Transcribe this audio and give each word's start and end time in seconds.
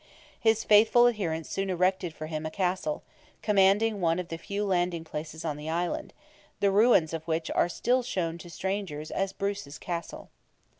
His 0.39 0.63
faithful 0.63 1.07
adherents 1.07 1.47
soon 1.47 1.69
erected 1.69 2.11
for 2.11 2.25
him 2.25 2.43
a 2.43 2.49
castle, 2.49 3.03
commanding 3.43 4.01
one 4.01 4.17
of 4.17 4.29
the 4.29 4.39
few 4.39 4.65
landing 4.65 5.03
places 5.03 5.45
on 5.45 5.57
the 5.57 5.69
island, 5.69 6.11
the 6.59 6.71
ruins 6.71 7.13
of 7.13 7.27
which 7.27 7.51
are 7.51 7.69
still 7.69 8.01
shown 8.01 8.39
to 8.39 8.49
strangers 8.49 9.11
as 9.11 9.31
"Bruce's 9.31 9.77
Castle." 9.77 10.31